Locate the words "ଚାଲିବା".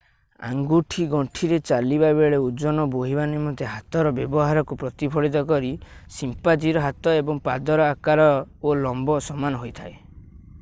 1.69-2.07